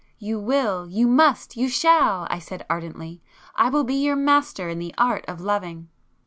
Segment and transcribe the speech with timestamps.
[0.17, 3.21] "You will, you must, you shall!" I said ardently.
[3.55, 5.89] "I will be your master in the art of loving!"